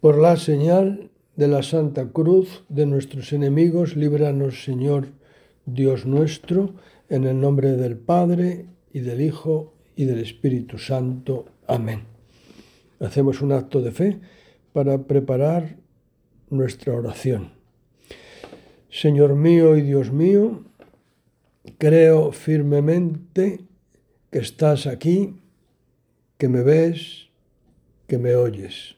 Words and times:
Por 0.00 0.16
la 0.16 0.36
señal 0.36 1.10
de 1.34 1.48
la 1.48 1.64
Santa 1.64 2.12
Cruz 2.12 2.62
de 2.68 2.86
nuestros 2.86 3.32
enemigos, 3.32 3.96
líbranos, 3.96 4.62
Señor 4.62 5.08
Dios 5.66 6.06
nuestro, 6.06 6.74
en 7.08 7.24
el 7.24 7.40
nombre 7.40 7.72
del 7.72 7.96
Padre 7.96 8.66
y 8.92 9.00
del 9.00 9.20
Hijo 9.20 9.74
y 9.96 10.04
del 10.04 10.20
Espíritu 10.20 10.78
Santo. 10.78 11.46
Amén. 11.66 12.04
Hacemos 13.00 13.42
un 13.42 13.50
acto 13.50 13.82
de 13.82 13.90
fe 13.90 14.20
para 14.72 15.02
preparar 15.02 15.78
nuestra 16.48 16.94
oración. 16.94 17.50
Señor 18.90 19.34
mío 19.34 19.76
y 19.76 19.82
Dios 19.82 20.12
mío, 20.12 20.64
creo 21.76 22.30
firmemente 22.30 23.64
que 24.30 24.38
estás 24.38 24.86
aquí, 24.86 25.40
que 26.36 26.48
me 26.48 26.62
ves, 26.62 27.30
que 28.06 28.18
me 28.18 28.36
oyes. 28.36 28.97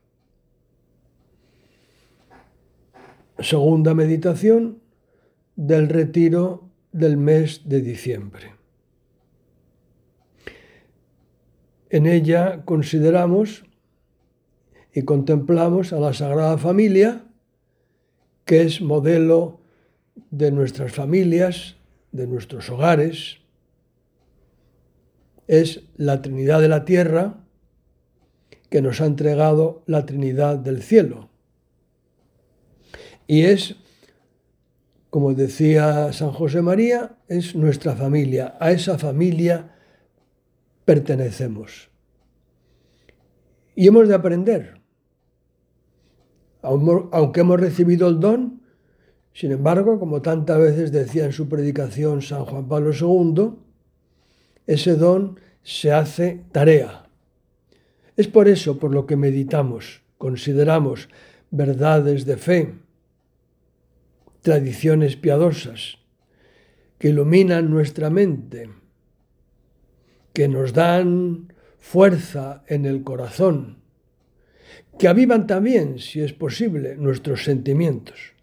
Segunda 3.41 3.93
meditación 3.93 4.79
del 5.55 5.89
retiro 5.89 6.69
del 6.91 7.17
mes 7.17 7.61
de 7.65 7.81
diciembre. 7.81 8.53
En 11.89 12.05
ella 12.05 12.63
consideramos 12.65 13.65
y 14.93 15.03
contemplamos 15.03 15.91
a 15.91 15.99
la 15.99 16.13
Sagrada 16.13 16.57
Familia, 16.57 17.25
que 18.45 18.61
es 18.61 18.81
modelo 18.81 19.59
de 20.29 20.51
nuestras 20.51 20.91
familias, 20.91 21.77
de 22.11 22.27
nuestros 22.27 22.69
hogares. 22.69 23.39
Es 25.47 25.83
la 25.95 26.21
Trinidad 26.21 26.61
de 26.61 26.69
la 26.69 26.85
Tierra 26.85 27.43
que 28.69 28.81
nos 28.81 29.01
ha 29.01 29.05
entregado 29.05 29.83
la 29.85 30.05
Trinidad 30.05 30.57
del 30.57 30.81
cielo. 30.83 31.30
Y 33.31 33.43
es, 33.45 33.77
como 35.09 35.33
decía 35.33 36.11
San 36.11 36.33
José 36.33 36.61
María, 36.61 37.15
es 37.29 37.55
nuestra 37.55 37.95
familia. 37.95 38.57
A 38.59 38.71
esa 38.71 38.97
familia 38.97 39.73
pertenecemos. 40.83 41.89
Y 43.73 43.87
hemos 43.87 44.09
de 44.09 44.15
aprender. 44.15 44.81
Aunque 46.61 47.39
hemos 47.39 47.57
recibido 47.57 48.09
el 48.09 48.19
don, 48.19 48.63
sin 49.31 49.53
embargo, 49.53 49.97
como 49.97 50.21
tantas 50.21 50.59
veces 50.59 50.91
decía 50.91 51.23
en 51.23 51.31
su 51.31 51.47
predicación 51.47 52.21
San 52.21 52.43
Juan 52.43 52.67
Pablo 52.67 52.91
II, 52.91 53.53
ese 54.67 54.97
don 54.97 55.39
se 55.63 55.93
hace 55.93 56.43
tarea. 56.51 57.07
Es 58.17 58.27
por 58.27 58.49
eso 58.49 58.77
por 58.77 58.93
lo 58.93 59.05
que 59.05 59.15
meditamos, 59.15 60.01
consideramos 60.17 61.07
verdades 61.49 62.25
de 62.25 62.35
fe, 62.35 62.75
tradiciones 64.41 65.15
piadosas, 65.15 65.97
que 66.97 67.09
iluminan 67.09 67.69
nuestra 67.69 68.09
mente, 68.09 68.69
que 70.33 70.47
nos 70.47 70.73
dan 70.73 71.53
fuerza 71.79 72.63
en 72.67 72.85
el 72.85 73.03
corazón, 73.03 73.81
que 74.97 75.07
avivan 75.07 75.47
también, 75.47 75.99
si 75.99 76.21
es 76.21 76.33
posible, 76.33 76.95
nuestros 76.95 77.43
sentimientos. 77.43 78.33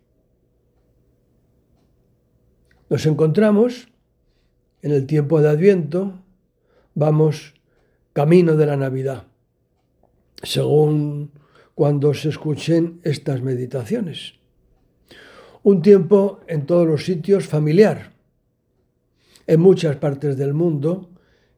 Nos 2.90 3.06
encontramos 3.06 3.88
en 4.82 4.92
el 4.92 5.06
tiempo 5.06 5.40
de 5.40 5.50
Adviento, 5.50 6.24
vamos 6.94 7.54
camino 8.12 8.56
de 8.56 8.66
la 8.66 8.76
Navidad, 8.76 9.26
según 10.42 11.32
cuando 11.74 12.14
se 12.14 12.30
escuchen 12.30 13.00
estas 13.04 13.42
meditaciones. 13.42 14.37
Un 15.68 15.82
tiempo 15.82 16.40
en 16.46 16.64
todos 16.64 16.86
los 16.86 17.04
sitios 17.04 17.46
familiar. 17.46 18.12
En 19.46 19.60
muchas 19.60 19.96
partes 19.96 20.38
del 20.38 20.54
mundo 20.54 21.10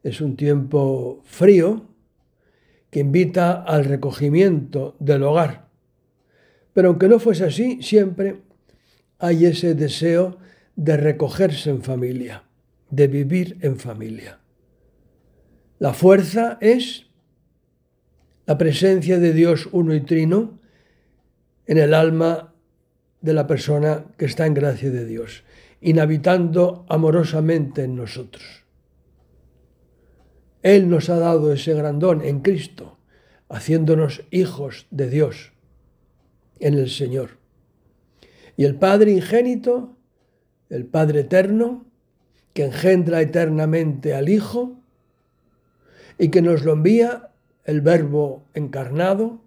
es 0.03 0.21
un 0.21 0.34
tiempo 0.34 1.22
frío 1.26 1.87
que 2.91 2.98
invita 2.98 3.62
al 3.62 3.84
recogimiento 3.84 4.97
del 4.98 5.22
hogar. 5.22 5.69
Pero 6.72 6.88
aunque 6.88 7.06
no 7.06 7.21
fuese 7.21 7.44
así, 7.44 7.84
siempre 7.84 8.41
hay 9.21 9.47
ese 9.47 9.76
deseo 9.76 10.38
de 10.75 10.97
recogerse 10.97 11.71
en 11.71 11.81
familia, 11.81 12.42
de 12.91 13.06
vivir 13.06 13.59
en 13.60 13.77
familia. 13.77 14.41
La 15.78 15.94
fuerza 15.94 16.59
es 16.60 17.06
la 18.44 18.59
presencia 18.59 19.21
de 19.21 19.32
Dios 19.32 19.69
uno 19.71 19.94
y 19.94 20.00
trino 20.00 20.59
en 21.69 21.78
el 21.78 21.94
alma 21.94 22.50
de 23.20 23.34
la 23.34 23.47
persona 23.47 24.04
que 24.16 24.25
está 24.25 24.47
en 24.47 24.54
gracia 24.54 24.91
de 24.91 25.04
Dios, 25.04 25.44
inhabitando 25.81 26.84
amorosamente 26.88 27.84
en 27.84 27.97
nosotros. 27.97 28.64
Él 30.62 30.88
nos 30.91 31.08
ha 31.08 31.16
dado 31.16 31.53
ese 31.53 31.75
grandón 31.75 32.22
en 32.22 32.41
Cristo, 32.41 32.98
haciéndonos 33.48 34.22
hijos 34.30 34.86
de 34.91 35.09
Dios 35.09 35.53
en 36.59 36.75
el 36.75 36.91
Señor. 36.91 37.38
Y 38.56 38.64
el 38.64 38.75
Padre 38.75 39.12
ingénito, 39.12 39.97
el 40.69 40.84
Padre 40.86 41.20
eterno, 41.20 41.86
que 42.53 42.64
engendra 42.64 43.22
eternamente 43.22 44.14
al 44.14 44.28
Hijo 44.28 44.80
y 46.19 46.28
que 46.28 46.42
nos 46.42 46.64
lo 46.64 46.75
envía 46.75 47.30
el 47.64 47.80
Verbo 47.80 48.44
encarnado 48.54 49.41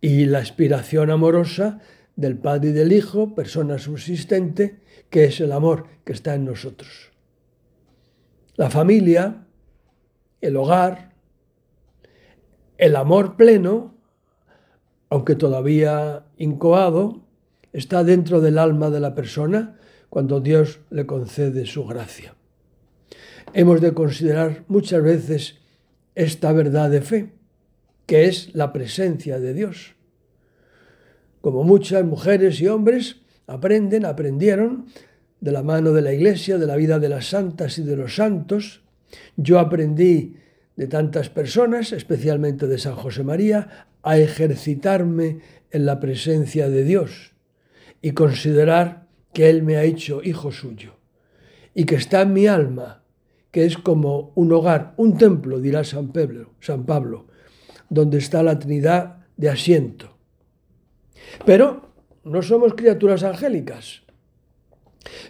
y 0.00 0.26
la 0.26 0.38
aspiración 0.38 1.10
amorosa 1.10 1.80
del 2.18 2.36
Padre 2.36 2.70
y 2.70 2.72
del 2.72 2.92
Hijo, 2.92 3.34
persona 3.34 3.78
subsistente, 3.78 4.80
que 5.08 5.24
es 5.24 5.40
el 5.40 5.52
amor 5.52 5.86
que 6.04 6.12
está 6.12 6.34
en 6.34 6.44
nosotros. 6.44 7.12
La 8.56 8.68
familia 8.68 9.46
el 10.40 10.56
hogar, 10.56 11.14
el 12.76 12.96
amor 12.96 13.36
pleno, 13.36 13.94
aunque 15.10 15.34
todavía 15.34 16.26
incoado, 16.36 17.24
está 17.72 18.04
dentro 18.04 18.40
del 18.40 18.58
alma 18.58 18.90
de 18.90 19.00
la 19.00 19.14
persona 19.14 19.78
cuando 20.10 20.40
Dios 20.40 20.80
le 20.90 21.06
concede 21.06 21.66
su 21.66 21.84
gracia. 21.86 22.34
Hemos 23.52 23.80
de 23.80 23.94
considerar 23.94 24.64
muchas 24.68 25.02
veces 25.02 25.58
esta 26.14 26.52
verdad 26.52 26.90
de 26.90 27.00
fe, 27.00 27.32
que 28.06 28.26
es 28.26 28.54
la 28.54 28.72
presencia 28.72 29.38
de 29.40 29.54
Dios. 29.54 29.94
Como 31.40 31.62
muchas 31.62 32.04
mujeres 32.04 32.60
y 32.60 32.66
hombres 32.68 33.16
aprenden, 33.46 34.04
aprendieron 34.04 34.86
de 35.40 35.52
la 35.52 35.62
mano 35.62 35.92
de 35.92 36.02
la 36.02 36.12
Iglesia, 36.12 36.58
de 36.58 36.66
la 36.66 36.76
vida 36.76 36.98
de 36.98 37.08
las 37.08 37.30
santas 37.30 37.78
y 37.78 37.82
de 37.82 37.96
los 37.96 38.16
santos, 38.16 38.82
yo 39.36 39.58
aprendí 39.58 40.36
de 40.76 40.86
tantas 40.86 41.30
personas, 41.30 41.92
especialmente 41.92 42.66
de 42.66 42.78
San 42.78 42.94
José 42.94 43.24
María, 43.24 43.86
a 44.02 44.18
ejercitarme 44.18 45.38
en 45.70 45.86
la 45.86 46.00
presencia 46.00 46.68
de 46.68 46.84
Dios 46.84 47.32
y 48.02 48.12
considerar 48.12 49.06
que 49.32 49.48
Él 49.48 49.62
me 49.62 49.76
ha 49.76 49.84
hecho 49.84 50.22
hijo 50.22 50.52
suyo 50.52 50.94
y 51.74 51.84
que 51.84 51.96
está 51.96 52.22
en 52.22 52.32
mi 52.32 52.46
alma, 52.46 53.02
que 53.50 53.64
es 53.64 53.78
como 53.78 54.32
un 54.34 54.52
hogar, 54.52 54.94
un 54.96 55.16
templo, 55.16 55.60
dirá 55.60 55.84
San 55.84 56.12
Pablo, 56.12 56.54
San 56.60 56.84
Pablo 56.84 57.28
donde 57.88 58.18
está 58.18 58.42
la 58.42 58.58
Trinidad 58.58 59.26
de 59.36 59.48
asiento. 59.48 60.17
Pero 61.48 61.80
no 62.24 62.42
somos 62.42 62.74
criaturas 62.74 63.24
angélicas. 63.24 64.02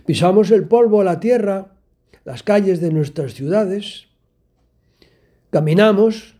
Pisamos 0.05 0.51
el 0.51 0.67
polvo 0.67 1.05
la 1.05 1.21
tierra 1.21 1.79
las 2.25 2.43
calles 2.43 2.81
de 2.81 2.91
nuestras 2.91 3.35
ciudades, 3.35 4.09
caminamos 5.51 6.35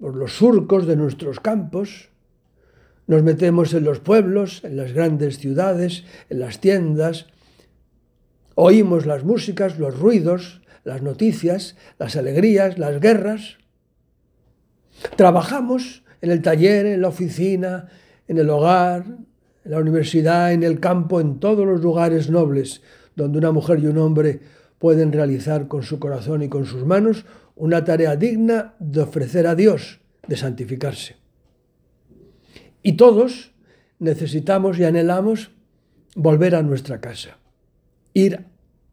por 0.00 0.16
los 0.16 0.32
surcos 0.32 0.88
de 0.88 0.96
nuestros 0.96 1.38
campos, 1.38 2.10
nos 3.06 3.22
metemos 3.22 3.74
en 3.74 3.84
los 3.84 4.00
pueblos, 4.00 4.64
en 4.64 4.76
las 4.76 4.92
grandes 4.92 5.38
ciudades, 5.38 6.02
en 6.28 6.40
las 6.40 6.60
tiendas, 6.60 7.26
oímos 8.56 9.06
las 9.06 9.22
músicas, 9.22 9.78
los 9.78 9.96
ruidos, 9.96 10.62
las 10.82 11.02
noticias, 11.02 11.76
las 12.00 12.16
alegrías, 12.16 12.76
las 12.76 12.98
guerras. 12.98 13.58
Trabajamos 15.14 16.02
en 16.20 16.32
el 16.32 16.42
taller, 16.42 16.86
en 16.86 17.02
la 17.02 17.08
oficina, 17.08 17.88
en 18.28 18.38
el 18.38 18.50
hogar, 18.50 19.04
en 19.64 19.70
la 19.70 19.78
universidad, 19.78 20.52
en 20.52 20.62
el 20.62 20.80
campo, 20.80 21.20
en 21.20 21.38
todos 21.40 21.66
los 21.66 21.80
lugares 21.80 22.30
nobles 22.30 22.82
donde 23.16 23.38
una 23.38 23.50
mujer 23.50 23.80
y 23.80 23.86
un 23.86 23.98
hombre 23.98 24.40
pueden 24.78 25.12
realizar 25.12 25.68
con 25.68 25.82
su 25.82 25.98
corazón 25.98 26.42
y 26.42 26.48
con 26.48 26.66
sus 26.66 26.84
manos 26.84 27.24
una 27.56 27.84
tarea 27.84 28.16
digna 28.16 28.74
de 28.78 29.00
ofrecer 29.00 29.46
a 29.46 29.54
Dios, 29.54 30.00
de 30.28 30.36
santificarse. 30.36 31.16
Y 32.82 32.92
todos 32.92 33.52
necesitamos 33.98 34.78
y 34.78 34.84
anhelamos 34.84 35.50
volver 36.14 36.54
a 36.54 36.62
nuestra 36.62 37.00
casa, 37.00 37.38
ir 38.12 38.44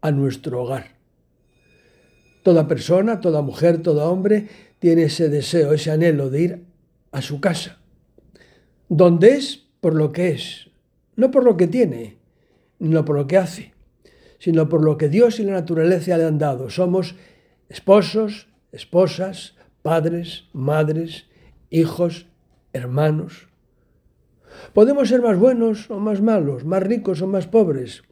a 0.01 0.11
nuestro 0.11 0.63
hogar. 0.63 0.95
Toda 2.43 2.67
persona, 2.67 3.19
toda 3.19 3.41
mujer, 3.41 3.81
todo 3.81 4.09
hombre 4.09 4.47
tiene 4.79 5.03
ese 5.03 5.29
deseo, 5.29 5.73
ese 5.73 5.91
anhelo 5.91 6.29
de 6.29 6.41
ir 6.41 6.65
a 7.11 7.21
su 7.21 7.39
casa, 7.39 7.79
donde 8.97 9.35
es 9.35 9.65
por 9.81 9.95
lo 9.95 10.11
que 10.11 10.29
es, 10.29 10.69
no 11.15 11.31
por 11.31 11.43
lo 11.43 11.57
que 11.57 11.67
tiene, 11.67 12.17
no 12.77 13.03
por 13.03 13.15
lo 13.15 13.25
que 13.25 13.37
hace, 13.37 13.73
sino 14.37 14.69
por 14.69 14.83
lo 14.83 14.97
que 14.97 15.09
Dios 15.09 15.39
y 15.39 15.43
la 15.43 15.53
naturaleza 15.53 16.15
le 16.15 16.25
han 16.25 16.37
dado. 16.37 16.69
Somos 16.69 17.15
esposos, 17.69 18.47
esposas, 18.71 19.55
padres, 19.81 20.45
madres, 20.53 21.25
hijos, 21.71 22.27
hermanos. 22.71 23.47
Podemos 24.73 25.09
ser 25.09 25.23
más 25.23 25.39
buenos 25.39 25.89
o 25.89 25.99
más 25.99 26.21
malos, 26.21 26.63
más 26.63 26.83
ricos 26.83 27.21
o 27.23 27.27
más 27.27 27.47
pobres. 27.47 28.03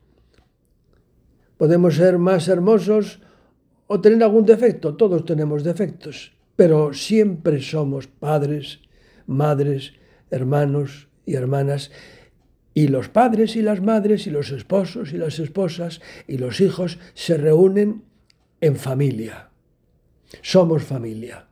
Podemos 1.57 1.95
ser 1.95 2.17
más 2.17 2.47
hermosos 2.47 3.21
o 3.85 4.01
tener 4.01 4.23
algún 4.23 4.47
defecto. 4.47 4.95
Todos 4.95 5.25
tenemos 5.25 5.63
defectos, 5.63 6.33
pero 6.55 6.91
siempre 6.91 7.61
somos 7.61 8.07
padres, 8.07 8.79
madres, 9.27 9.93
hermanos 10.31 11.09
y 11.25 11.35
hermanas 11.35 11.91
y 12.73 12.87
los 12.87 13.09
padres 13.09 13.55
y 13.55 13.61
las 13.61 13.81
madres 13.81 14.27
y 14.27 14.29
los 14.29 14.51
esposos 14.51 15.13
y 15.13 15.17
las 15.17 15.39
esposas 15.39 16.01
y 16.27 16.37
los 16.37 16.61
hijos 16.61 16.99
se 17.13 17.37
reúnen 17.37 18.03
en 18.61 18.75
familia. 18.75 19.49
Somos 20.41 20.83
familia, 20.83 21.47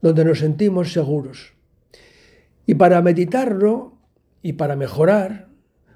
donde 0.00 0.24
nos 0.24 0.38
sentimos 0.38 0.92
seguros. 0.92 1.52
Y 2.66 2.74
para 2.74 3.02
meditarlo 3.02 3.98
y 4.40 4.54
para 4.54 4.76
mejorar, 4.76 5.48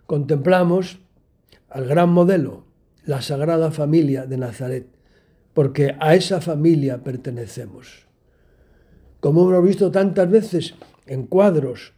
contemplamos 0.06 0.98
al 1.68 1.86
gran 1.86 2.10
modelo, 2.10 2.66
la 3.04 3.22
Sagrada 3.22 3.70
Familia 3.70 4.26
de 4.26 4.36
Nazaret, 4.36 4.88
porque 5.54 5.96
a 6.00 6.14
esa 6.14 6.40
familia 6.40 7.02
pertenecemos. 7.02 8.06
Como 9.20 9.50
hemos 9.50 9.64
visto 9.64 9.90
tantas 9.90 10.30
veces 10.30 10.74
en 11.06 11.26
cuadros, 11.26 11.94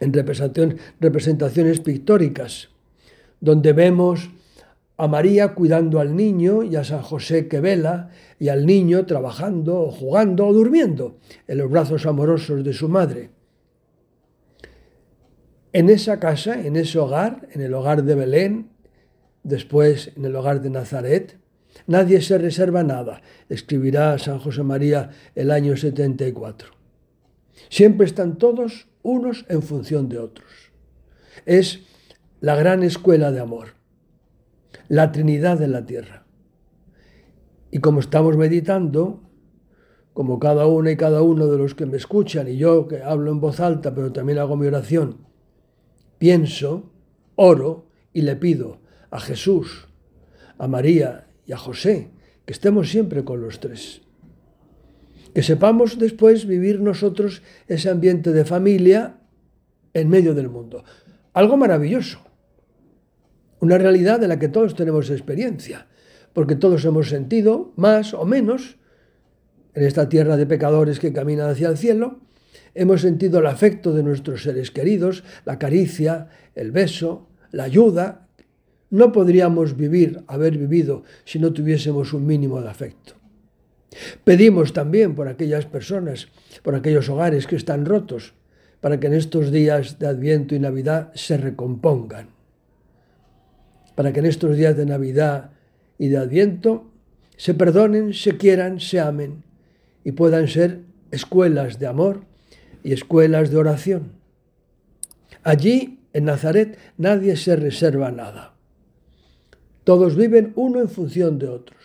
en 0.00 0.12
representaciones 0.12 1.80
pictóricas, 1.80 2.70
donde 3.40 3.72
vemos 3.72 4.30
a 4.96 5.08
María 5.08 5.54
cuidando 5.54 5.98
al 6.00 6.14
niño 6.14 6.62
y 6.62 6.76
a 6.76 6.84
San 6.84 7.02
José 7.02 7.48
que 7.48 7.60
vela 7.60 8.10
y 8.38 8.48
al 8.48 8.64
niño 8.64 9.06
trabajando 9.06 9.80
o 9.80 9.90
jugando 9.90 10.46
o 10.46 10.52
durmiendo 10.52 11.18
en 11.48 11.58
los 11.58 11.70
brazos 11.70 12.06
amorosos 12.06 12.64
de 12.64 12.72
su 12.72 12.88
madre. 12.88 13.30
En 15.72 15.90
esa 15.90 16.20
casa, 16.20 16.60
en 16.64 16.76
ese 16.76 16.98
hogar, 17.00 17.48
en 17.52 17.60
el 17.60 17.74
hogar 17.74 18.04
de 18.04 18.14
Belén, 18.14 18.70
después 19.42 20.12
en 20.16 20.24
el 20.24 20.36
hogar 20.36 20.60
de 20.62 20.70
Nazaret, 20.70 21.36
nadie 21.88 22.22
se 22.22 22.38
reserva 22.38 22.84
nada, 22.84 23.22
escribirá 23.48 24.16
San 24.18 24.38
José 24.38 24.62
María 24.62 25.10
el 25.34 25.50
año 25.50 25.76
74. 25.76 26.73
Siempre 27.74 28.06
están 28.06 28.38
todos 28.38 28.86
unos 29.02 29.46
en 29.48 29.60
función 29.60 30.08
de 30.08 30.20
otros. 30.20 30.46
Es 31.44 31.80
la 32.40 32.54
gran 32.54 32.84
escuela 32.84 33.32
de 33.32 33.40
amor, 33.40 33.70
la 34.86 35.10
Trinidad 35.10 35.58
de 35.58 35.66
la 35.66 35.84
tierra. 35.84 36.24
Y 37.72 37.80
como 37.80 37.98
estamos 37.98 38.36
meditando, 38.36 39.24
como 40.12 40.38
cada 40.38 40.68
uno 40.68 40.88
y 40.88 40.96
cada 40.96 41.22
uno 41.22 41.48
de 41.48 41.58
los 41.58 41.74
que 41.74 41.84
me 41.84 41.96
escuchan, 41.96 42.46
y 42.46 42.58
yo 42.58 42.86
que 42.86 43.02
hablo 43.02 43.32
en 43.32 43.40
voz 43.40 43.58
alta, 43.58 43.92
pero 43.92 44.12
también 44.12 44.38
hago 44.38 44.56
mi 44.56 44.68
oración, 44.68 45.26
pienso, 46.18 46.92
oro 47.34 47.88
y 48.12 48.22
le 48.22 48.36
pido 48.36 48.82
a 49.10 49.18
Jesús, 49.18 49.88
a 50.58 50.68
María 50.68 51.26
y 51.44 51.50
a 51.50 51.56
José, 51.56 52.12
que 52.46 52.52
estemos 52.52 52.88
siempre 52.88 53.24
con 53.24 53.40
los 53.40 53.58
tres 53.58 54.03
que 55.34 55.42
sepamos 55.42 55.98
después 55.98 56.46
vivir 56.46 56.80
nosotros 56.80 57.42
ese 57.66 57.90
ambiente 57.90 58.32
de 58.32 58.44
familia 58.44 59.18
en 59.92 60.08
medio 60.08 60.32
del 60.32 60.48
mundo. 60.48 60.84
Algo 61.32 61.56
maravilloso, 61.56 62.20
una 63.58 63.76
realidad 63.76 64.20
de 64.20 64.28
la 64.28 64.38
que 64.38 64.48
todos 64.48 64.76
tenemos 64.76 65.10
experiencia, 65.10 65.88
porque 66.32 66.54
todos 66.54 66.84
hemos 66.84 67.08
sentido, 67.08 67.72
más 67.76 68.14
o 68.14 68.24
menos, 68.24 68.78
en 69.74 69.82
esta 69.82 70.08
tierra 70.08 70.36
de 70.36 70.46
pecadores 70.46 71.00
que 71.00 71.12
caminan 71.12 71.50
hacia 71.50 71.68
el 71.68 71.76
cielo, 71.76 72.20
hemos 72.74 73.00
sentido 73.00 73.40
el 73.40 73.46
afecto 73.46 73.92
de 73.92 74.04
nuestros 74.04 74.44
seres 74.44 74.70
queridos, 74.70 75.24
la 75.44 75.58
caricia, 75.58 76.28
el 76.54 76.70
beso, 76.70 77.28
la 77.50 77.64
ayuda. 77.64 78.28
No 78.90 79.10
podríamos 79.10 79.76
vivir, 79.76 80.22
haber 80.28 80.56
vivido, 80.56 81.02
si 81.24 81.40
no 81.40 81.52
tuviésemos 81.52 82.12
un 82.12 82.24
mínimo 82.24 82.60
de 82.60 82.68
afecto. 82.68 83.23
Pedimos 84.24 84.72
también 84.72 85.14
por 85.14 85.28
aquellas 85.28 85.66
personas, 85.66 86.28
por 86.62 86.74
aquellos 86.74 87.08
hogares 87.08 87.46
que 87.46 87.56
están 87.56 87.84
rotos, 87.84 88.34
para 88.80 89.00
que 89.00 89.06
en 89.06 89.14
estos 89.14 89.50
días 89.50 89.98
de 89.98 90.06
Adviento 90.06 90.54
y 90.54 90.58
Navidad 90.58 91.12
se 91.14 91.36
recompongan. 91.36 92.28
Para 93.94 94.12
que 94.12 94.20
en 94.20 94.26
estos 94.26 94.56
días 94.56 94.76
de 94.76 94.86
Navidad 94.86 95.50
y 95.98 96.08
de 96.08 96.18
Adviento 96.18 96.90
se 97.36 97.54
perdonen, 97.54 98.12
se 98.12 98.36
quieran, 98.36 98.80
se 98.80 99.00
amen 99.00 99.44
y 100.04 100.12
puedan 100.12 100.48
ser 100.48 100.80
escuelas 101.10 101.78
de 101.78 101.86
amor 101.86 102.24
y 102.82 102.92
escuelas 102.92 103.50
de 103.50 103.56
oración. 103.56 104.12
Allí, 105.42 106.00
en 106.12 106.26
Nazaret, 106.26 106.78
nadie 106.96 107.36
se 107.36 107.56
reserva 107.56 108.10
nada. 108.10 108.54
Todos 109.84 110.16
viven 110.16 110.52
uno 110.56 110.80
en 110.80 110.88
función 110.88 111.38
de 111.38 111.48
otros. 111.48 111.78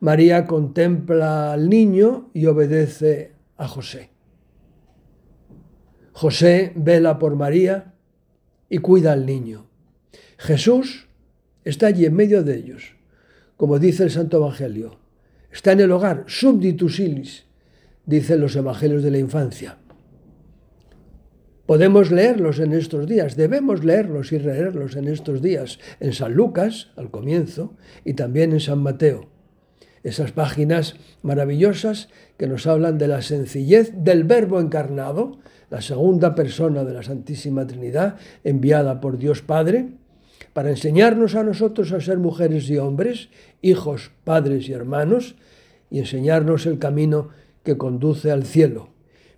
María 0.00 0.46
contempla 0.46 1.52
al 1.52 1.68
niño 1.68 2.30
y 2.32 2.46
obedece 2.46 3.32
a 3.56 3.66
José. 3.66 4.10
José 6.12 6.72
vela 6.76 7.18
por 7.18 7.34
María 7.34 7.94
y 8.68 8.78
cuida 8.78 9.12
al 9.12 9.26
niño. 9.26 9.66
Jesús 10.36 11.08
está 11.64 11.88
allí 11.88 12.06
en 12.06 12.14
medio 12.14 12.44
de 12.44 12.56
ellos, 12.56 12.94
como 13.56 13.80
dice 13.80 14.04
el 14.04 14.10
Santo 14.10 14.36
Evangelio. 14.36 14.98
Está 15.50 15.72
en 15.72 15.80
el 15.80 15.90
hogar, 15.90 16.24
subditus 16.28 17.00
ilis, 17.00 17.46
dicen 18.06 18.40
los 18.40 18.54
evangelios 18.54 19.02
de 19.02 19.10
la 19.10 19.18
infancia. 19.18 19.78
Podemos 21.66 22.12
leerlos 22.12 22.60
en 22.60 22.72
estos 22.72 23.06
días, 23.06 23.36
debemos 23.36 23.84
leerlos 23.84 24.32
y 24.32 24.38
leerlos 24.38 24.96
en 24.96 25.08
estos 25.08 25.42
días, 25.42 25.80
en 26.00 26.12
San 26.12 26.34
Lucas, 26.34 26.92
al 26.96 27.10
comienzo, 27.10 27.76
y 28.04 28.14
también 28.14 28.52
en 28.52 28.60
San 28.60 28.78
Mateo 28.78 29.37
esas 30.08 30.32
páginas 30.32 30.96
maravillosas 31.22 32.08
que 32.36 32.46
nos 32.46 32.66
hablan 32.66 32.98
de 32.98 33.08
la 33.08 33.22
sencillez 33.22 33.92
del 33.94 34.24
Verbo 34.24 34.60
encarnado, 34.60 35.38
la 35.70 35.82
segunda 35.82 36.34
persona 36.34 36.84
de 36.84 36.94
la 36.94 37.02
Santísima 37.02 37.66
Trinidad, 37.66 38.16
enviada 38.44 39.00
por 39.00 39.18
Dios 39.18 39.42
Padre, 39.42 39.88
para 40.52 40.70
enseñarnos 40.70 41.34
a 41.34 41.44
nosotros 41.44 41.92
a 41.92 42.00
ser 42.00 42.18
mujeres 42.18 42.68
y 42.70 42.78
hombres, 42.78 43.28
hijos, 43.62 44.10
padres 44.24 44.68
y 44.68 44.72
hermanos, 44.72 45.36
y 45.90 45.98
enseñarnos 45.98 46.66
el 46.66 46.78
camino 46.78 47.28
que 47.62 47.76
conduce 47.76 48.30
al 48.30 48.44
cielo, 48.44 48.88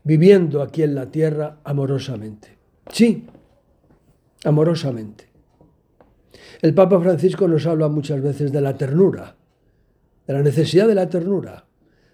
viviendo 0.05 0.63
aquí 0.63 0.83
en 0.83 0.95
la 0.95 1.11
tierra 1.11 1.59
amorosamente. 1.65 2.57
Sí, 2.93 3.27
amorosamente. 4.45 5.29
El 6.63 6.75
Papa 6.75 7.01
Francisco 7.01 7.49
nos 7.49 7.67
habla 7.67 7.89
muchas 7.89 8.21
veces 8.23 8.53
de 8.53 8.61
la 8.61 8.77
ternura, 8.77 9.37
de 10.31 10.37
la 10.37 10.43
necesidad 10.45 10.87
de 10.87 10.95
la 10.95 11.09
ternura, 11.09 11.67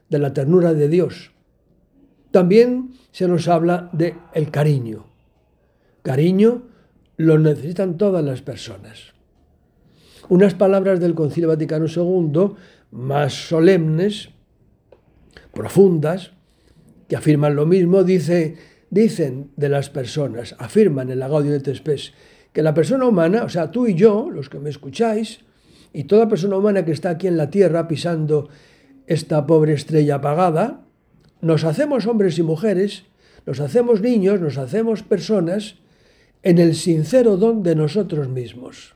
de 0.08 0.18
la 0.18 0.32
ternura 0.32 0.73
de 0.73 0.88
Dios. 0.88 1.32
También 2.30 2.94
se 3.12 3.28
nos 3.28 3.46
habla 3.46 3.90
de 3.92 4.14
el 4.32 4.50
cariño. 4.50 5.04
Cariño 6.00 6.62
lo 7.18 7.38
necesitan 7.38 7.99
todas 7.99 8.25
las 8.25 8.40
personas. 8.40 9.12
Unas 10.30 10.54
palabras 10.54 10.99
del 10.99 11.14
Concilio 11.14 11.50
Vaticano 11.50 11.85
II 11.94 12.54
más 12.90 13.35
solemnes, 13.35 14.30
profundas, 15.52 16.32
que 17.08 17.16
afirman 17.16 17.54
lo 17.54 17.66
mismo, 17.66 18.02
dice, 18.02 18.56
dicen 18.88 19.50
de 19.56 19.68
las 19.68 19.90
personas, 19.90 20.56
afirman 20.58 21.11
en 21.11 21.18
la 21.18 21.28
Gaudium 21.28 21.56
et 21.56 21.75
Spes, 21.75 22.14
que 22.54 22.62
la 22.62 22.73
persona 22.73 23.04
humana, 23.04 23.44
o 23.44 23.50
sea, 23.50 23.70
tú 23.70 23.87
y 23.87 23.92
yo, 23.94 24.30
los 24.30 24.49
que 24.49 24.58
me 24.58 24.70
escucháis, 24.70 25.44
y 25.97 26.05
toda 26.05 26.29
persona 26.29 26.59
humana 26.59 26.85
que 26.85 26.93
está 26.93 27.09
aquí 27.09 27.26
en 27.26 27.38
la 27.38 27.49
tierra 27.49 27.88
pisando 27.88 28.50
esta 29.07 29.47
pobre 29.47 29.73
estrella 29.73 30.17
apagada, 30.17 30.85
nos 31.41 31.65
hacemos 31.65 32.07
hombres 32.07 32.38
y 32.38 32.43
mujeres, 32.43 33.05
nos 33.47 33.61
hacemos 33.61 34.03
niños, 34.03 34.38
nos 34.38 34.59
hacemos 34.59 35.03
personas 35.03 35.76
en 36.43 36.59
el 36.59 36.75
sincero 36.75 37.38
don 37.38 37.62
de 37.62 37.76
nosotros 37.76 38.29
mismos. 38.29 38.95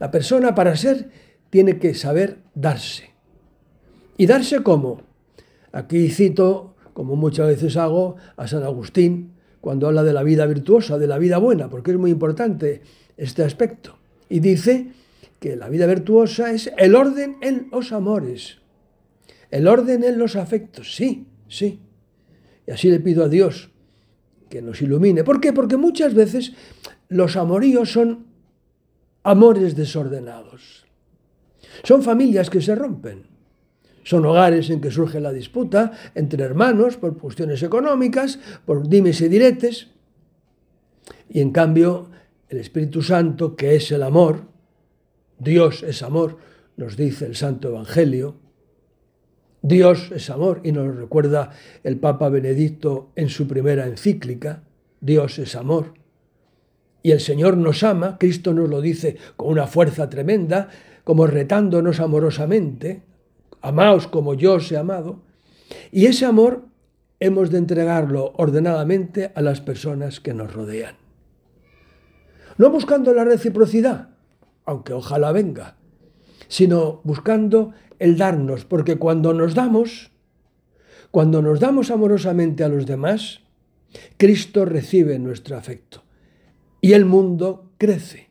La 0.00 0.10
persona 0.10 0.56
para 0.56 0.74
ser 0.74 1.08
tiene 1.50 1.78
que 1.78 1.94
saber 1.94 2.38
darse. 2.56 3.10
¿Y 4.18 4.26
darse 4.26 4.64
cómo? 4.64 5.02
Aquí 5.70 6.08
cito, 6.08 6.74
como 6.94 7.14
muchas 7.14 7.46
veces 7.46 7.76
hago, 7.76 8.16
a 8.36 8.48
San 8.48 8.64
Agustín, 8.64 9.34
cuando 9.60 9.86
habla 9.86 10.02
de 10.02 10.12
la 10.12 10.24
vida 10.24 10.46
virtuosa, 10.46 10.98
de 10.98 11.06
la 11.06 11.18
vida 11.18 11.38
buena, 11.38 11.70
porque 11.70 11.92
es 11.92 11.96
muy 11.96 12.10
importante 12.10 12.82
este 13.16 13.44
aspecto. 13.44 13.95
Y 14.28 14.40
dice 14.40 14.88
que 15.40 15.56
la 15.56 15.68
vida 15.68 15.86
virtuosa 15.86 16.52
es 16.52 16.72
el 16.76 16.94
orden 16.94 17.36
en 17.40 17.68
los 17.70 17.92
amores, 17.92 18.58
el 19.50 19.68
orden 19.68 20.02
en 20.04 20.18
los 20.18 20.36
afectos, 20.36 20.94
sí, 20.94 21.26
sí. 21.48 21.80
Y 22.66 22.70
así 22.72 22.90
le 22.90 23.00
pido 23.00 23.24
a 23.24 23.28
Dios 23.28 23.70
que 24.48 24.62
nos 24.62 24.82
ilumine. 24.82 25.24
¿Por 25.24 25.40
qué? 25.40 25.52
Porque 25.52 25.76
muchas 25.76 26.14
veces 26.14 26.52
los 27.08 27.36
amoríos 27.36 27.92
son 27.92 28.26
amores 29.22 29.76
desordenados. 29.76 30.86
Son 31.84 32.02
familias 32.02 32.50
que 32.50 32.60
se 32.60 32.74
rompen. 32.74 33.26
Son 34.02 34.24
hogares 34.24 34.70
en 34.70 34.80
que 34.80 34.90
surge 34.90 35.18
la 35.20 35.32
disputa 35.32 35.92
entre 36.14 36.44
hermanos 36.44 36.96
por 36.96 37.18
cuestiones 37.18 37.62
económicas, 37.62 38.38
por 38.64 38.88
dimes 38.88 39.20
y 39.20 39.28
diretes. 39.28 39.88
Y 41.28 41.40
en 41.40 41.50
cambio, 41.50 42.08
el 42.48 42.58
Espíritu 42.58 43.02
Santo, 43.02 43.56
que 43.56 43.74
es 43.74 43.90
el 43.92 44.02
amor, 44.02 44.42
Dios 45.38 45.82
es 45.82 46.02
amor, 46.02 46.38
nos 46.76 46.96
dice 46.96 47.26
el 47.26 47.36
Santo 47.36 47.68
Evangelio. 47.68 48.36
Dios 49.62 50.10
es 50.14 50.30
amor 50.30 50.60
y 50.64 50.72
nos 50.72 50.94
recuerda 50.96 51.50
el 51.82 51.98
Papa 51.98 52.28
Benedicto 52.28 53.10
en 53.16 53.28
su 53.28 53.46
primera 53.46 53.86
encíclica. 53.86 54.62
Dios 55.00 55.38
es 55.38 55.56
amor. 55.56 55.94
Y 57.02 57.12
el 57.12 57.20
Señor 57.20 57.56
nos 57.56 57.82
ama, 57.82 58.16
Cristo 58.18 58.52
nos 58.52 58.68
lo 58.68 58.80
dice 58.80 59.16
con 59.36 59.48
una 59.48 59.66
fuerza 59.66 60.08
tremenda, 60.08 60.68
como 61.04 61.26
retándonos 61.26 62.00
amorosamente, 62.00 63.02
amaos 63.60 64.08
como 64.08 64.34
yo 64.34 64.54
os 64.54 64.70
he 64.72 64.76
amado. 64.76 65.20
Y 65.92 66.06
ese 66.06 66.26
amor 66.26 66.64
hemos 67.20 67.50
de 67.50 67.58
entregarlo 67.58 68.32
ordenadamente 68.36 69.32
a 69.34 69.42
las 69.42 69.60
personas 69.60 70.20
que 70.20 70.34
nos 70.34 70.52
rodean. 70.52 71.05
No 72.58 72.70
buscando 72.70 73.12
la 73.12 73.24
reciprocidad, 73.24 74.10
aunque 74.64 74.92
ojalá 74.92 75.32
venga, 75.32 75.76
sino 76.48 77.00
buscando 77.04 77.72
el 77.98 78.16
darnos, 78.16 78.64
porque 78.64 78.96
cuando 78.96 79.32
nos 79.32 79.54
damos, 79.54 80.10
cuando 81.10 81.42
nos 81.42 81.60
damos 81.60 81.90
amorosamente 81.90 82.64
a 82.64 82.68
los 82.68 82.86
demás, 82.86 83.40
Cristo 84.16 84.64
recibe 84.64 85.18
nuestro 85.18 85.56
afecto 85.56 86.02
y 86.80 86.92
el 86.92 87.04
mundo 87.04 87.72
crece. 87.78 88.30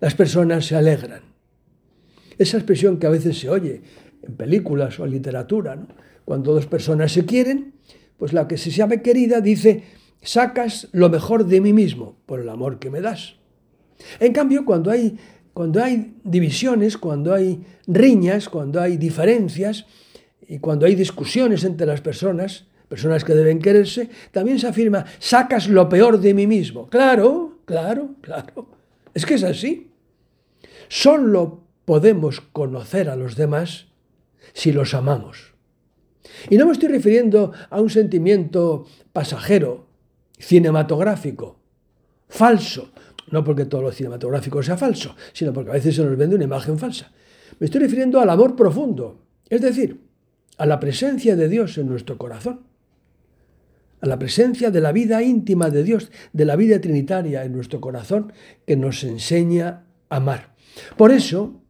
Las 0.00 0.14
personas 0.14 0.66
se 0.66 0.76
alegran. 0.76 1.22
Esa 2.38 2.56
expresión 2.56 2.98
que 2.98 3.06
a 3.06 3.10
veces 3.10 3.38
se 3.38 3.48
oye 3.48 3.82
en 4.22 4.36
películas 4.36 4.98
o 4.98 5.04
en 5.04 5.12
literatura, 5.12 5.78
cuando 6.24 6.54
dos 6.54 6.66
personas 6.66 7.12
se 7.12 7.24
quieren, 7.24 7.74
pues 8.16 8.32
la 8.32 8.48
que 8.48 8.56
se 8.56 8.70
sabe 8.70 9.02
querida 9.02 9.40
dice, 9.40 9.84
sacas 10.22 10.88
lo 10.92 11.08
mejor 11.10 11.46
de 11.46 11.60
mí 11.60 11.72
mismo 11.72 12.16
por 12.26 12.40
el 12.40 12.48
amor 12.48 12.78
que 12.78 12.90
me 12.90 13.00
das. 13.00 13.36
En 14.20 14.32
cambio, 14.32 14.64
cuando 14.64 14.90
hay, 14.90 15.18
cuando 15.52 15.82
hay 15.82 16.14
divisiones, 16.24 16.96
cuando 16.96 17.34
hay 17.34 17.64
riñas, 17.86 18.48
cuando 18.48 18.80
hay 18.80 18.96
diferencias 18.96 19.86
y 20.46 20.58
cuando 20.58 20.86
hay 20.86 20.94
discusiones 20.94 21.64
entre 21.64 21.86
las 21.86 22.00
personas, 22.00 22.66
personas 22.88 23.24
que 23.24 23.34
deben 23.34 23.58
quererse, 23.58 24.10
también 24.32 24.58
se 24.58 24.68
afirma, 24.68 25.04
sacas 25.18 25.68
lo 25.68 25.88
peor 25.88 26.20
de 26.20 26.34
mí 26.34 26.46
mismo. 26.46 26.88
Claro, 26.88 27.60
claro, 27.64 28.10
claro. 28.20 28.68
Es 29.14 29.26
que 29.26 29.34
es 29.34 29.44
así. 29.44 29.90
Solo 30.88 31.62
podemos 31.84 32.40
conocer 32.40 33.08
a 33.08 33.16
los 33.16 33.36
demás 33.36 33.86
si 34.52 34.72
los 34.72 34.94
amamos. 34.94 35.54
Y 36.50 36.56
no 36.56 36.66
me 36.66 36.72
estoy 36.72 36.88
refiriendo 36.88 37.52
a 37.70 37.80
un 37.80 37.90
sentimiento 37.90 38.86
pasajero, 39.12 39.86
cinematográfico, 40.42 41.60
falso, 42.28 42.92
no 43.30 43.44
porque 43.44 43.66
todo 43.66 43.82
lo 43.82 43.92
cinematográfico 43.92 44.62
sea 44.62 44.76
falso, 44.76 45.14
sino 45.32 45.52
porque 45.52 45.70
a 45.70 45.74
veces 45.74 45.94
se 45.94 46.04
nos 46.04 46.16
vende 46.16 46.36
una 46.36 46.44
imagen 46.44 46.78
falsa. 46.78 47.12
Me 47.58 47.66
estoy 47.66 47.80
refiriendo 47.80 48.20
al 48.20 48.28
amor 48.28 48.56
profundo, 48.56 49.20
es 49.48 49.60
decir, 49.60 50.00
a 50.58 50.66
la 50.66 50.80
presencia 50.80 51.36
de 51.36 51.48
Dios 51.48 51.78
en 51.78 51.86
nuestro 51.86 52.18
corazón, 52.18 52.60
a 54.00 54.06
la 54.06 54.18
presencia 54.18 54.70
de 54.70 54.80
la 54.80 54.90
vida 54.90 55.22
íntima 55.22 55.70
de 55.70 55.84
Dios, 55.84 56.10
de 56.32 56.44
la 56.44 56.56
vida 56.56 56.80
trinitaria 56.80 57.44
en 57.44 57.52
nuestro 57.52 57.80
corazón, 57.80 58.32
que 58.66 58.76
nos 58.76 59.04
enseña 59.04 59.84
a 60.08 60.16
amar. 60.16 60.54
Por 60.96 61.12
eso, 61.12 61.62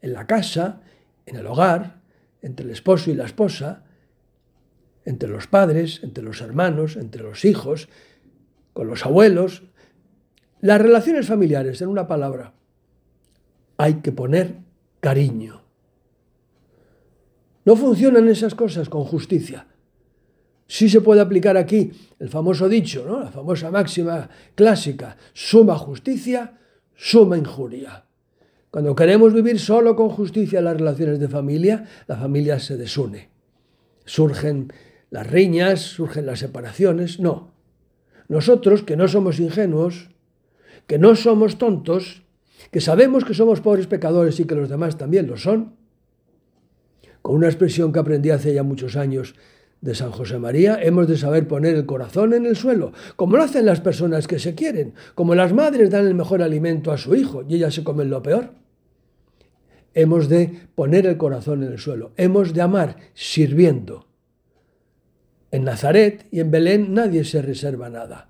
en 0.00 0.12
la 0.12 0.26
casa, 0.26 0.80
en 1.26 1.36
el 1.36 1.46
hogar, 1.46 2.00
entre 2.40 2.64
el 2.64 2.70
esposo 2.70 3.10
y 3.10 3.14
la 3.14 3.24
esposa, 3.24 3.82
entre 5.06 5.30
los 5.30 5.46
padres, 5.46 6.00
entre 6.02 6.22
los 6.22 6.42
hermanos, 6.42 6.96
entre 6.96 7.22
los 7.22 7.44
hijos, 7.46 7.88
con 8.74 8.88
los 8.88 9.06
abuelos. 9.06 9.62
Las 10.60 10.82
relaciones 10.82 11.26
familiares, 11.26 11.80
en 11.80 11.88
una 11.88 12.06
palabra, 12.06 12.52
hay 13.78 13.94
que 13.94 14.12
poner 14.12 14.56
cariño. 15.00 15.62
No 17.64 17.76
funcionan 17.76 18.28
esas 18.28 18.54
cosas 18.54 18.88
con 18.88 19.04
justicia. 19.04 19.66
Sí 20.66 20.88
se 20.88 21.00
puede 21.00 21.20
aplicar 21.20 21.56
aquí 21.56 21.92
el 22.18 22.28
famoso 22.28 22.68
dicho, 22.68 23.06
la 23.06 23.30
famosa 23.30 23.70
máxima 23.70 24.28
clásica, 24.56 25.16
suma 25.32 25.76
justicia, 25.76 26.58
suma 26.96 27.38
injuria. 27.38 28.04
Cuando 28.70 28.96
queremos 28.96 29.32
vivir 29.32 29.60
solo 29.60 29.94
con 29.94 30.10
justicia 30.10 30.60
las 30.60 30.76
relaciones 30.76 31.20
de 31.20 31.28
familia, 31.28 31.84
la 32.08 32.16
familia 32.16 32.58
se 32.58 32.76
desune. 32.76 33.30
Surgen 34.04 34.72
las 35.10 35.26
riñas, 35.26 35.80
surgen 35.80 36.26
las 36.26 36.40
separaciones. 36.40 37.20
No. 37.20 37.52
Nosotros, 38.28 38.82
que 38.82 38.96
no 38.96 39.08
somos 39.08 39.38
ingenuos, 39.40 40.10
que 40.86 40.98
no 40.98 41.14
somos 41.16 41.58
tontos, 41.58 42.22
que 42.70 42.80
sabemos 42.80 43.24
que 43.24 43.34
somos 43.34 43.60
pobres 43.60 43.86
pecadores 43.86 44.40
y 44.40 44.44
que 44.44 44.54
los 44.54 44.68
demás 44.68 44.98
también 44.98 45.26
lo 45.26 45.36
son, 45.36 45.74
con 47.22 47.36
una 47.36 47.46
expresión 47.48 47.92
que 47.92 47.98
aprendí 47.98 48.30
hace 48.30 48.54
ya 48.54 48.62
muchos 48.62 48.96
años 48.96 49.34
de 49.80 49.94
San 49.94 50.10
José 50.10 50.38
María, 50.38 50.78
hemos 50.82 51.06
de 51.06 51.16
saber 51.16 51.46
poner 51.46 51.76
el 51.76 51.86
corazón 51.86 52.34
en 52.34 52.46
el 52.46 52.56
suelo, 52.56 52.92
como 53.14 53.36
lo 53.36 53.42
hacen 53.42 53.66
las 53.66 53.80
personas 53.80 54.26
que 54.26 54.38
se 54.38 54.54
quieren, 54.54 54.94
como 55.14 55.34
las 55.34 55.52
madres 55.52 55.90
dan 55.90 56.06
el 56.06 56.14
mejor 56.14 56.42
alimento 56.42 56.92
a 56.92 56.98
su 56.98 57.14
hijo 57.14 57.44
y 57.46 57.56
ellas 57.56 57.74
se 57.74 57.84
comen 57.84 58.10
lo 58.10 58.22
peor 58.22 58.50
hemos 59.96 60.28
de 60.28 60.68
poner 60.74 61.06
el 61.06 61.16
corazón 61.16 61.64
en 61.64 61.72
el 61.72 61.78
suelo, 61.78 62.12
hemos 62.16 62.52
de 62.52 62.60
amar 62.60 62.96
sirviendo. 63.14 64.05
En 65.50 65.64
Nazaret 65.64 66.26
y 66.30 66.40
en 66.40 66.50
Belén 66.50 66.94
nadie 66.94 67.24
se 67.24 67.42
reserva 67.42 67.88
nada. 67.88 68.28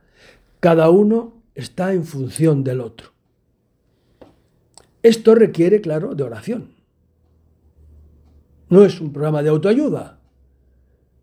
Cada 0.60 0.90
uno 0.90 1.42
está 1.54 1.92
en 1.92 2.04
función 2.04 2.64
del 2.64 2.80
otro. 2.80 3.12
Esto 5.02 5.34
requiere, 5.34 5.80
claro, 5.80 6.14
de 6.14 6.24
oración. 6.24 6.74
No 8.68 8.84
es 8.84 9.00
un 9.00 9.12
programa 9.12 9.42
de 9.42 9.50
autoayuda. 9.50 10.18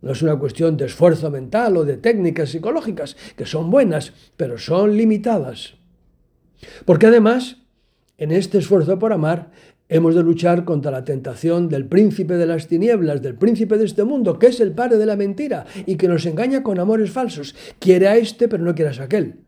No 0.02 0.12
es 0.12 0.22
una 0.22 0.38
cuestión 0.38 0.78
de 0.78 0.86
esfuerzo 0.86 1.30
mental 1.30 1.78
o 1.78 1.86
de 1.86 1.98
técnicas 1.98 2.50
psicológicas, 2.50 3.16
que 3.36 3.46
son 3.46 3.70
buenas, 3.70 4.14
pero 4.36 4.58
son 4.58 4.98
limitadas. 4.98 5.76
Porque 6.86 7.08
además, 7.08 7.58
en 8.18 8.32
este 8.32 8.58
esfuerzo 8.58 9.00
por 9.00 9.14
amar, 9.14 9.52
Hemos 9.94 10.16
de 10.16 10.24
luchar 10.24 10.66
contra 10.66 10.90
la 10.90 11.04
tentación 11.04 11.70
del 11.70 11.86
príncipe 11.86 12.34
de 12.34 12.48
las 12.48 12.66
tinieblas, 12.66 13.22
del 13.22 13.36
príncipe 13.36 13.78
de 13.78 13.86
este 13.86 14.04
mundo, 14.04 14.40
que 14.40 14.48
es 14.48 14.60
el 14.60 14.72
padre 14.72 14.98
de 14.98 15.06
la 15.06 15.16
mentira 15.16 15.68
y 15.86 15.98
que 15.98 16.08
nos 16.08 16.26
engaña 16.26 16.64
con 16.64 16.80
amores 16.80 17.12
falsos. 17.12 17.54
Quiere 17.78 18.08
a 18.08 18.16
este, 18.16 18.48
pero 18.48 18.64
no 18.64 18.74
quieras 18.74 19.00
a 19.00 19.04
aquel. 19.04 19.42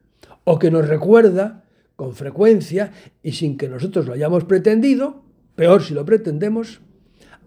O 0.43 0.59
que 0.59 0.69
nos 0.69 0.87
recuerda 0.87 1.65
con 1.95 2.13
frecuencia 2.13 2.91
y 3.23 3.31
sin 3.31 3.57
que 3.57 3.67
nosotros 3.67 4.05
lo 4.05 4.13
hayamos 4.13 4.43
pretendido, 4.43 5.23
peor 5.55 5.81
si 5.81 5.95
lo 5.95 6.05
pretendemos, 6.05 6.79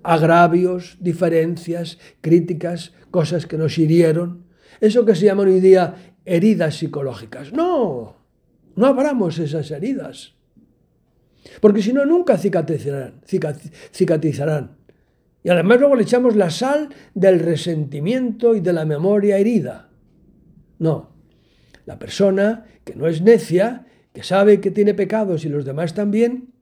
agravios, 0.02 0.98
diferencias, 0.98 2.00
críticas, 2.20 2.94
cosas 3.12 3.46
que 3.46 3.58
nos 3.58 3.78
hirieron. 3.78 4.42
Eso 4.80 5.04
que 5.04 5.14
se 5.14 5.26
llaman 5.26 5.46
hoy 5.46 5.60
día 5.60 6.16
heridas 6.24 6.78
psicológicas. 6.78 7.52
No, 7.52 8.16
no 8.74 8.86
abramos 8.86 9.38
esas 9.38 9.70
heridas. 9.70 10.37
Porque 11.60 11.82
si 11.82 11.92
no, 11.92 12.04
nunca 12.04 12.38
cicatrizarán. 12.38 14.76
Y 15.42 15.50
además 15.50 15.80
luego 15.80 15.94
le 15.94 16.02
echamos 16.02 16.36
la 16.36 16.50
sal 16.50 16.88
del 17.14 17.40
resentimiento 17.40 18.54
y 18.54 18.60
de 18.60 18.72
la 18.72 18.84
memoria 18.84 19.38
herida. 19.38 19.90
No. 20.78 21.10
La 21.86 21.98
persona 21.98 22.66
que 22.84 22.94
no 22.94 23.06
es 23.06 23.22
necia, 23.22 23.86
que 24.12 24.22
sabe 24.22 24.60
que 24.60 24.70
tiene 24.70 24.94
pecados 24.94 25.44
y 25.44 25.48
los 25.48 25.64
demás 25.64 25.94
también, 25.94 26.52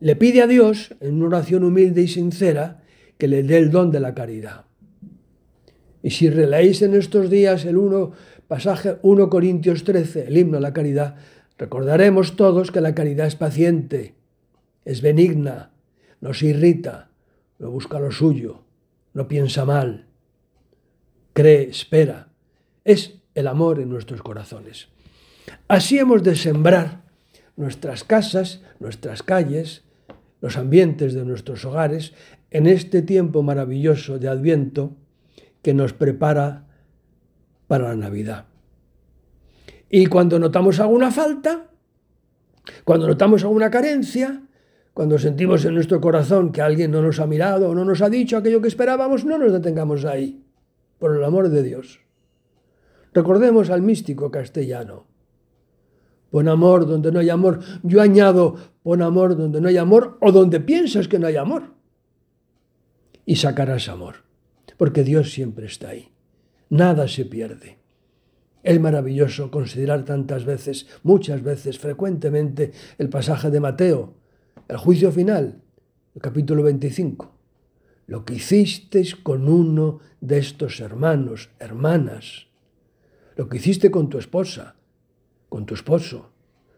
le 0.00 0.16
pide 0.16 0.42
a 0.42 0.46
Dios, 0.46 0.94
en 1.00 1.16
una 1.16 1.38
oración 1.38 1.64
humilde 1.64 2.02
y 2.02 2.08
sincera, 2.08 2.82
que 3.18 3.28
le 3.28 3.42
dé 3.42 3.58
el 3.58 3.70
don 3.70 3.90
de 3.90 4.00
la 4.00 4.14
caridad. 4.14 4.66
Y 6.02 6.10
si 6.10 6.28
releéis 6.28 6.82
en 6.82 6.94
estos 6.94 7.30
días 7.30 7.64
el 7.64 7.78
1 7.78 8.12
pasaje 8.46 8.96
1 9.02 9.30
Corintios 9.30 9.84
13, 9.84 10.26
el 10.28 10.36
himno 10.36 10.58
a 10.58 10.60
la 10.60 10.72
caridad, 10.72 11.16
recordaremos 11.58 12.36
todos 12.36 12.70
que 12.70 12.80
la 12.80 12.94
caridad 12.94 13.26
es 13.26 13.36
paciente, 13.36 14.14
es 14.84 15.00
benigna, 15.02 15.72
no 16.20 16.34
se 16.34 16.46
irrita, 16.46 17.10
no 17.58 17.70
busca 17.70 17.98
lo 17.98 18.10
suyo, 18.10 18.62
no 19.14 19.28
piensa 19.28 19.64
mal, 19.64 20.06
cree, 21.32 21.68
espera. 21.68 22.28
Es 22.84 23.18
el 23.34 23.46
amor 23.46 23.80
en 23.80 23.90
nuestros 23.90 24.22
corazones. 24.22 24.88
Así 25.68 25.98
hemos 25.98 26.22
de 26.22 26.34
sembrar 26.34 27.02
nuestras 27.56 28.04
casas, 28.04 28.62
nuestras 28.78 29.22
calles, 29.22 29.84
los 30.40 30.56
ambientes 30.56 31.14
de 31.14 31.24
nuestros 31.24 31.64
hogares 31.64 32.14
en 32.50 32.66
este 32.66 33.02
tiempo 33.02 33.42
maravilloso 33.42 34.18
de 34.18 34.28
Adviento 34.28 34.96
que 35.62 35.74
nos 35.74 35.92
prepara 35.92 36.66
para 37.66 37.88
la 37.88 37.96
Navidad. 37.96 38.46
Y 39.88 40.06
cuando 40.06 40.38
notamos 40.38 40.80
alguna 40.80 41.10
falta, 41.10 41.70
cuando 42.84 43.06
notamos 43.06 43.44
alguna 43.44 43.70
carencia, 43.70 44.42
cuando 44.92 45.18
sentimos 45.18 45.64
en 45.64 45.74
nuestro 45.74 46.00
corazón 46.00 46.52
que 46.52 46.62
alguien 46.62 46.90
no 46.90 47.02
nos 47.02 47.20
ha 47.20 47.26
mirado 47.26 47.70
o 47.70 47.74
no 47.74 47.84
nos 47.84 48.02
ha 48.02 48.08
dicho 48.08 48.36
aquello 48.36 48.60
que 48.60 48.68
esperábamos, 48.68 49.24
no 49.24 49.38
nos 49.38 49.52
detengamos 49.52 50.04
ahí, 50.04 50.42
por 50.98 51.16
el 51.16 51.22
amor 51.22 51.48
de 51.50 51.62
Dios. 51.62 52.00
Recordemos 53.12 53.70
al 53.70 53.82
místico 53.82 54.30
castellano. 54.30 55.06
Pon 56.30 56.48
amor 56.48 56.86
donde 56.86 57.12
no 57.12 57.20
hay 57.20 57.30
amor. 57.30 57.60
Yo 57.82 58.02
añado, 58.02 58.56
pon 58.82 59.00
amor 59.00 59.36
donde 59.36 59.60
no 59.60 59.68
hay 59.68 59.76
amor 59.76 60.18
o 60.20 60.32
donde 60.32 60.60
piensas 60.60 61.08
que 61.08 61.18
no 61.18 61.26
hay 61.26 61.36
amor. 61.36 61.74
Y 63.24 63.36
sacarás 63.36 63.88
amor 63.88 64.26
porque 64.76 65.04
Dios 65.04 65.32
siempre 65.32 65.66
está 65.66 65.90
ahí. 65.90 66.12
Nada 66.68 67.08
se 67.08 67.24
pierde. 67.24 67.78
Es 68.66 68.80
maravilloso 68.80 69.52
considerar 69.52 70.04
tantas 70.04 70.44
veces, 70.44 70.88
muchas 71.04 71.40
veces, 71.44 71.78
frecuentemente, 71.78 72.72
el 72.98 73.08
pasaje 73.08 73.48
de 73.48 73.60
Mateo, 73.60 74.14
el 74.66 74.76
juicio 74.76 75.12
final, 75.12 75.62
el 76.16 76.20
capítulo 76.20 76.64
25. 76.64 77.30
Lo 78.08 78.24
que 78.24 78.34
hicisteis 78.34 79.14
con 79.14 79.48
uno 79.48 80.00
de 80.20 80.38
estos 80.38 80.80
hermanos, 80.80 81.50
hermanas, 81.60 82.48
lo 83.36 83.48
que 83.48 83.58
hiciste 83.58 83.92
con 83.92 84.08
tu 84.08 84.18
esposa, 84.18 84.74
con 85.48 85.64
tu 85.64 85.74
esposo, 85.74 86.32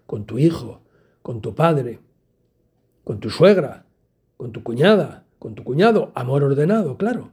con 0.04 0.26
tu 0.26 0.38
hijo, 0.38 0.82
con 1.22 1.40
tu 1.40 1.54
padre, 1.54 2.00
con 3.02 3.18
tu 3.18 3.30
suegra, 3.30 3.86
con 4.36 4.52
tu 4.52 4.62
cuñada, 4.62 5.24
con 5.38 5.54
tu 5.54 5.64
cuñado, 5.64 6.12
amor 6.14 6.44
ordenado, 6.44 6.98
claro 6.98 7.32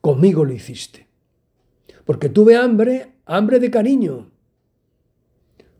conmigo 0.00 0.44
lo 0.44 0.52
hiciste. 0.52 1.07
Porque 2.08 2.30
tuve 2.30 2.56
hambre, 2.56 3.16
hambre 3.26 3.60
de 3.60 3.70
cariño. 3.70 4.30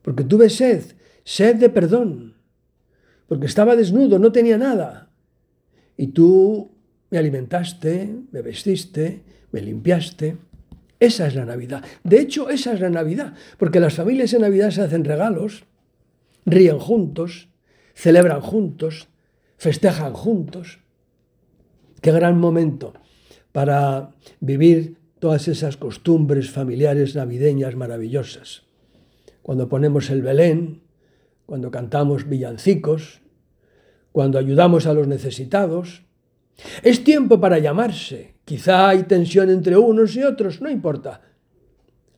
Porque 0.03 0.25
tuve 0.25 0.51
sed, 0.51 0.83
sed 1.25 1.57
de 1.57 1.71
perdón. 1.71 2.35
Porque 3.27 3.47
estaba 3.47 3.75
desnudo, 3.75 4.19
no 4.19 4.31
tenía 4.31 4.59
nada. 4.59 5.09
Y 5.97 6.09
tú 6.09 6.71
me 7.09 7.17
alimentaste, 7.17 8.15
me 8.31 8.43
vestiste, 8.43 9.23
me 9.53 9.63
limpiaste. 9.63 10.37
Esa 11.01 11.29
es 11.29 11.35
la 11.35 11.47
Navidad. 11.47 11.83
De 12.05 12.21
hecho, 12.21 12.51
esa 12.51 12.75
es 12.75 12.81
la 12.81 12.91
Navidad. 12.91 13.33
Porque 13.57 13.81
las 13.81 13.95
familias 13.95 14.35
en 14.35 14.43
Navidad 14.43 14.71
se 14.71 14.83
hacen 14.83 15.07
regalos, 15.07 15.65
ríen 16.45 16.79
juntos, 16.79 17.49
celebran 17.95 18.43
juntos, 18.43 19.09
festejan 19.57 20.13
juntos. 20.13 20.81
Qué 22.03 22.13
gran 22.13 22.39
momento 22.39 22.93
para 23.51 24.11
vivir 24.41 24.98
todas 25.19 25.49
esas 25.49 25.77
costumbres 25.77 26.51
familiares 26.51 27.15
navideñas 27.15 27.75
maravillosas. 27.77 28.63
Cuando 29.43 29.69
ponemos 29.69 30.11
el 30.11 30.23
Belén, 30.23 30.83
cuando 31.47 31.71
cantamos 31.71 32.29
villancicos, 32.29 33.23
cuando 34.13 34.39
ayudamos 34.39 34.87
a 34.87 34.95
los 34.95 35.07
necesitados. 35.07 36.03
Es 36.83 37.05
tiempo 37.05 37.41
para 37.41 37.59
llamarse. 37.59 38.35
Quizá 38.45 38.89
hay 38.89 39.05
tensión 39.05 39.49
entre 39.49 39.77
unos 39.77 40.17
y 40.17 40.25
otros, 40.25 40.61
no 40.61 40.69
importa. 40.69 41.23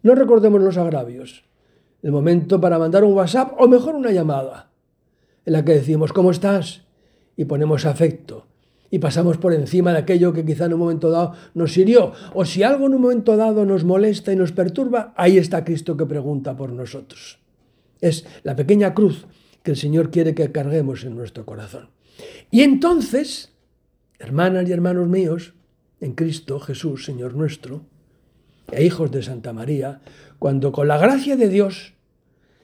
No 0.03 0.15
recordemos 0.15 0.63
los 0.63 0.79
agravios. 0.79 1.45
El 2.03 2.13
momento 2.13 2.61
para 2.61 2.79
mandar 2.79 3.05
un 3.05 3.13
WhatsApp 3.13 3.53
o 3.59 3.69
mejor 3.69 3.95
una 3.95 4.13
llamada, 4.13 4.71
en 5.45 5.53
la 5.53 5.65
que 5.65 5.73
decimos, 5.75 6.13
¿cómo 6.13 6.31
estás? 6.31 6.87
Y 7.37 7.45
ponemos 7.45 7.85
afecto, 7.85 8.47
y 8.91 8.99
pasamos 8.99 9.39
por 9.39 9.55
encima 9.55 9.93
de 9.93 9.99
aquello 9.99 10.33
que 10.33 10.45
quizá 10.45 10.67
en 10.67 10.75
un 10.75 10.81
momento 10.81 11.11
dado 11.11 11.35
nos 11.55 11.77
hirió. 11.77 12.13
O 12.35 12.45
si 12.45 12.63
algo 12.63 12.87
en 12.87 12.95
un 12.95 13.03
momento 13.03 13.37
dado 13.37 13.65
nos 13.65 13.85
molesta 13.85 14.33
y 14.33 14.37
nos 14.37 14.53
perturba, 14.53 15.15
ahí 15.17 15.39
está 15.39 15.65
Cristo 15.65 15.97
que 15.97 16.07
pregunta 16.07 16.57
por 16.57 16.73
nosotros. 16.73 17.39
Es 18.01 18.27
la 18.43 18.57
pequeña 18.57 18.95
cruz 18.95 19.27
que 19.63 19.73
el 19.73 19.77
Señor 19.77 20.11
quiere 20.11 20.35
que 20.35 20.51
carguemos 20.51 21.05
en 21.05 21.15
nuestro 21.15 21.47
corazón. 21.47 21.91
Y 22.51 22.63
entonces, 22.63 23.53
hermanas 24.19 24.69
y 24.69 24.73
hermanos 24.73 25.09
míos, 25.09 25.55
en 26.01 26.15
Cristo 26.15 26.59
Jesús, 26.59 27.05
Señor 27.05 27.35
nuestro, 27.35 27.83
e 28.73 28.85
hijos 28.85 29.11
de 29.11 29.23
Santa 29.23 29.53
María, 29.53 30.01
cuando 30.39 30.73
con 30.73 30.89
la 30.89 30.99
gracia 30.99 31.37
de 31.37 31.49
Dios 31.49 31.95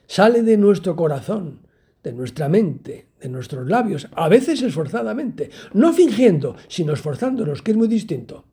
sale 0.07 0.41
de 0.41 0.57
nuestro 0.57 0.95
corazón, 0.95 1.59
de 2.03 2.13
nuestra 2.13 2.49
mente, 2.49 3.06
de 3.19 3.29
nuestros 3.29 3.67
labios, 3.67 4.07
a 4.13 4.29
veces 4.29 4.61
esforzadamente, 4.61 5.49
no 5.73 5.93
fingiendo, 5.93 6.55
sino 6.67 6.93
esforzándonos, 6.93 7.61
que 7.61 7.71
es 7.71 7.77
muy 7.77 7.87
distinto. 7.87 8.45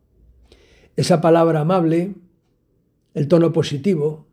Esa 0.96 1.20
palabra 1.20 1.60
amable, 1.60 2.14
el 3.14 3.28
tono 3.28 3.52
positivo, 3.52 4.26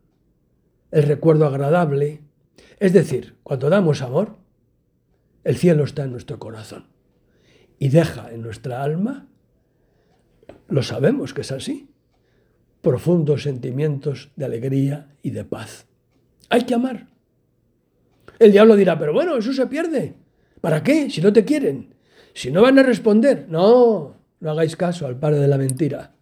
el 0.90 1.02
recuerdo 1.04 1.46
agradable, 1.46 2.22
es 2.78 2.92
decir, 2.92 3.36
cuando 3.42 3.70
damos 3.70 4.02
amor, 4.02 4.36
el 5.44 5.56
cielo 5.56 5.84
está 5.84 6.04
en 6.04 6.12
nuestro 6.12 6.38
corazón 6.38 6.86
y 7.78 7.88
deja 7.88 8.32
en 8.32 8.42
nuestra 8.42 8.82
alma, 8.82 9.28
lo 10.68 10.82
sabemos 10.82 11.34
que 11.34 11.40
es 11.40 11.52
así, 11.52 11.90
profundos 12.80 13.42
sentimientos 13.42 14.30
de 14.36 14.44
alegría 14.44 15.14
y 15.22 15.30
de 15.30 15.44
paz. 15.44 15.86
Hay 16.48 16.62
que 16.62 16.74
amar. 16.74 17.08
El 18.38 18.52
diablo 18.52 18.76
dirá, 18.76 18.98
pero 18.98 19.12
bueno, 19.12 19.36
eso 19.36 19.52
se 19.52 19.66
pierde. 19.66 20.21
¿Para 20.62 20.82
qué? 20.82 21.10
Si 21.10 21.20
no 21.20 21.32
te 21.32 21.44
quieren. 21.44 21.94
Si 22.32 22.50
no 22.50 22.62
van 22.62 22.78
a 22.78 22.82
responder. 22.82 23.46
No, 23.50 24.16
no 24.40 24.50
hagáis 24.50 24.76
caso 24.76 25.06
al 25.06 25.18
padre 25.18 25.40
de 25.40 25.48
la 25.48 25.58
mentira. 25.58 26.14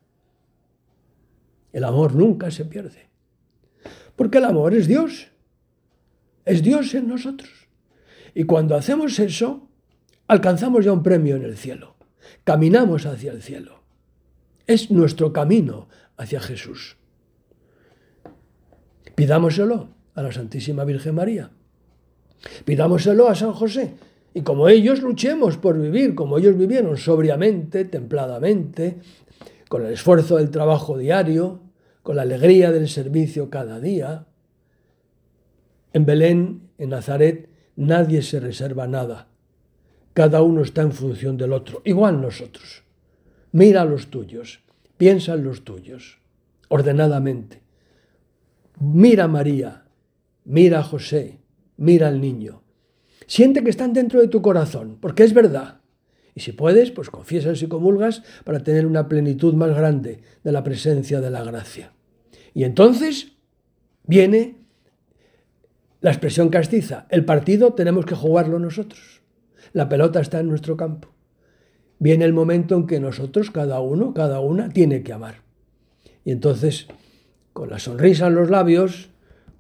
El 1.73 1.85
amor 1.85 2.17
nunca 2.17 2.51
se 2.51 2.65
pierde. 2.65 3.09
Porque 4.17 4.39
el 4.39 4.47
amor 4.47 4.75
es 4.75 4.89
Dios. 4.89 5.29
Es 6.45 6.63
Dios 6.63 6.95
en 6.95 7.07
nosotros. 7.07 7.69
Y 8.35 8.45
cuando 8.45 8.75
hacemos 8.75 9.19
eso, 9.19 9.69
alcanzamos 10.27 10.87
ya 10.87 10.93
un 10.93 11.03
premio 11.03 11.37
en 11.37 11.45
el 11.45 11.59
cielo. 11.59 11.97
Caminamos 12.43 13.05
hacia 13.05 13.33
el 13.33 13.43
cielo. 13.43 13.83
Es 14.67 14.91
nuestro 14.91 15.35
camino 15.35 15.89
hacia 16.17 16.41
Jesús. 16.41 16.97
Pidámoselo 19.15 19.91
a 20.15 20.23
la 20.23 20.33
Santísima 20.33 20.85
Virgen 20.85 21.15
María. 21.15 21.51
Pidámoselo 22.65 23.29
a 23.29 23.35
San 23.35 23.53
José, 23.53 23.95
y 24.33 24.43
como 24.43 24.69
ellos 24.69 25.03
luchemos 25.03 25.57
por 25.57 25.79
vivir, 25.79 26.15
como 26.15 26.39
ellos 26.39 26.57
vivieron 26.57 26.97
sobriamente, 26.97 27.85
templadamente, 27.85 28.99
con 29.69 29.85
el 29.85 29.93
esfuerzo 29.93 30.37
del 30.37 30.51
trabajo 30.51 30.97
diario, 30.97 31.61
con 32.03 32.17
la 32.17 32.23
alegría 32.23 32.71
del 32.71 32.89
servicio 32.89 33.51
cada 33.51 33.81
día. 33.81 34.27
En 35.93 36.07
Belén, 36.07 36.71
en 36.79 36.91
Nazaret, 36.91 37.49
nadie 37.77 38.23
se 38.23 38.41
reserva 38.41 38.87
nada. 38.87 39.29
Cada 40.13 40.43
uno 40.43 40.63
está 40.63 40.83
en 40.83 40.93
función 40.93 41.37
del 41.37 41.53
otro, 41.53 41.83
igual 41.85 42.21
nosotros. 42.21 42.85
Mira 43.53 43.83
a 43.83 43.85
los 43.85 44.09
tuyos, 44.09 44.61
piensa 44.97 45.35
en 45.35 45.45
los 45.45 45.65
tuyos, 45.65 46.21
ordenadamente. 46.69 47.63
Mira 48.79 49.25
a 49.25 49.29
María, 49.29 49.85
mira 50.45 50.81
a 50.81 50.85
José, 50.85 51.41
mira 51.77 52.09
al 52.09 52.21
niño. 52.21 52.60
Siente 53.31 53.63
que 53.63 53.71
están 53.71 53.93
dentro 53.93 54.21
de 54.21 54.27
tu 54.27 54.43
corazón, 54.43 54.99
porque 55.01 55.23
es 55.23 55.33
verdad. 55.33 55.83
Y 56.35 56.41
si 56.41 56.51
puedes, 56.51 56.91
pues 56.91 57.11
confiesas 57.11 57.63
y 57.63 57.69
comulgas 57.69 58.25
para 58.43 58.65
tener 58.65 58.87
una 58.87 59.07
plenitud 59.07 59.55
más 59.55 59.71
grande 59.73 60.19
de 60.43 60.51
la 60.51 60.65
presencia 60.65 61.21
de 61.21 61.31
la 61.31 61.45
gracia. 61.45 61.93
Y 62.55 62.65
entonces 62.65 63.35
viene 64.05 64.57
la 66.01 66.11
expresión 66.11 66.49
castiza. 66.49 67.07
El 67.09 67.25
partido 67.25 67.73
tenemos 67.73 68.05
que 68.05 68.17
jugarlo 68.17 68.59
nosotros. 68.59 69.23
La 69.73 69.89
pelota 69.89 70.21
está 70.21 70.41
en 70.41 70.49
nuestro 70.49 70.77
campo. 70.77 71.15
Viene 72.01 72.25
el 72.25 72.33
momento 72.33 72.75
en 72.75 72.89
que 72.89 72.99
nosotros, 72.99 73.53
cada 73.53 73.79
uno, 73.79 74.13
cada 74.13 74.41
una, 74.41 74.71
tiene 74.71 75.05
que 75.05 75.13
amar. 75.13 75.37
Y 76.25 76.33
entonces, 76.33 76.89
con 77.53 77.71
la 77.71 77.79
sonrisa 77.79 78.27
en 78.27 78.35
los 78.35 78.51
labios, 78.51 79.10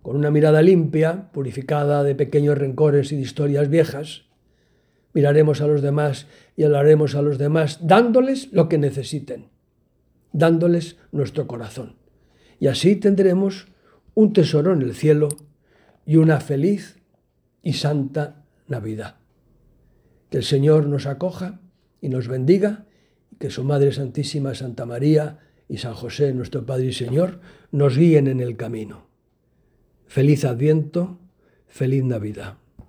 con 0.02 0.16
una 0.16 0.30
mirada 0.30 0.62
limpia, 0.62 1.30
purificada 1.32 2.02
de 2.02 2.14
pequeños 2.14 2.56
rencores 2.56 3.12
y 3.12 3.16
de 3.16 3.22
historias 3.22 3.68
viejas, 3.68 4.24
miraremos 5.12 5.60
a 5.60 5.66
los 5.66 5.82
demás 5.82 6.26
y 6.56 6.64
hablaremos 6.64 7.14
a 7.14 7.22
los 7.22 7.38
demás 7.38 7.78
dándoles 7.86 8.52
lo 8.52 8.68
que 8.68 8.78
necesiten, 8.78 9.48
dándoles 10.32 10.96
nuestro 11.12 11.46
corazón. 11.46 11.96
Y 12.58 12.68
así 12.68 12.96
tendremos 12.96 13.68
un 14.14 14.32
tesoro 14.32 14.72
en 14.72 14.82
el 14.82 14.94
cielo 14.94 15.28
y 16.06 16.16
una 16.16 16.40
feliz 16.40 16.98
y 17.62 17.74
santa 17.74 18.44
Navidad. 18.68 19.16
Que 20.30 20.38
el 20.38 20.44
Señor 20.44 20.86
nos 20.86 21.06
acoja 21.06 21.60
y 22.00 22.08
nos 22.08 22.28
bendiga, 22.28 22.86
que 23.38 23.50
su 23.50 23.64
Madre 23.64 23.92
Santísima 23.92 24.54
Santa 24.54 24.86
María 24.86 25.38
y 25.68 25.78
San 25.78 25.94
José, 25.94 26.32
nuestro 26.34 26.66
Padre 26.66 26.86
y 26.86 26.92
Señor, 26.92 27.40
nos 27.72 27.96
guíen 27.96 28.28
en 28.28 28.40
el 28.40 28.56
camino. 28.56 29.09
Feliz 30.10 30.44
Adviento, 30.44 31.20
feliz 31.68 32.02
Navidad. 32.02 32.59